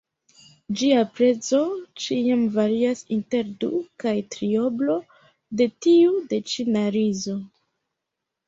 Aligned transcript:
Ĝia 0.79 1.01
prezo 1.17 1.59
ĉiam 2.05 2.47
varias 2.55 3.05
inter 3.17 3.51
du- 3.65 3.71
kaj 4.05 4.15
trioblo 4.37 4.97
de 5.61 5.69
tiu 5.87 6.17
de 6.33 6.41
ĉina 6.55 6.89
rizo. 6.97 7.39